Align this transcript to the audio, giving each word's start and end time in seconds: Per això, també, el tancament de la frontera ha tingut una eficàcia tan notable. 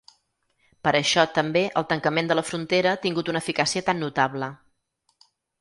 Per 0.87 0.93
això, 0.99 1.25
també, 1.35 1.63
el 1.83 1.85
tancament 1.93 2.31
de 2.33 2.39
la 2.39 2.45
frontera 2.49 2.95
ha 2.95 3.01
tingut 3.07 3.31
una 3.35 3.45
eficàcia 3.47 3.87
tan 3.91 4.05
notable. 4.09 4.53